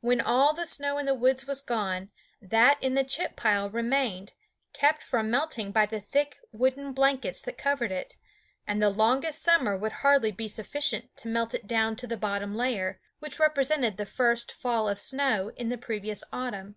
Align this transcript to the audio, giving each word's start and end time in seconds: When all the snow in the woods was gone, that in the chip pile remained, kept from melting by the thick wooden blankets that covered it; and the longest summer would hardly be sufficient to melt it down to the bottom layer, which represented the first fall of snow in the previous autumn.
When 0.00 0.20
all 0.20 0.52
the 0.52 0.66
snow 0.66 0.98
in 0.98 1.06
the 1.06 1.14
woods 1.14 1.46
was 1.46 1.62
gone, 1.62 2.10
that 2.42 2.82
in 2.82 2.94
the 2.94 3.04
chip 3.04 3.36
pile 3.36 3.70
remained, 3.70 4.32
kept 4.72 5.00
from 5.00 5.30
melting 5.30 5.70
by 5.70 5.86
the 5.86 6.00
thick 6.00 6.40
wooden 6.50 6.92
blankets 6.92 7.40
that 7.42 7.56
covered 7.56 7.92
it; 7.92 8.16
and 8.66 8.82
the 8.82 8.90
longest 8.90 9.40
summer 9.44 9.76
would 9.76 9.92
hardly 10.02 10.32
be 10.32 10.48
sufficient 10.48 11.16
to 11.18 11.28
melt 11.28 11.54
it 11.54 11.68
down 11.68 11.94
to 11.94 12.08
the 12.08 12.16
bottom 12.16 12.52
layer, 12.52 13.00
which 13.20 13.38
represented 13.38 13.96
the 13.96 14.06
first 14.06 14.50
fall 14.50 14.88
of 14.88 14.98
snow 14.98 15.52
in 15.54 15.68
the 15.68 15.78
previous 15.78 16.24
autumn. 16.32 16.74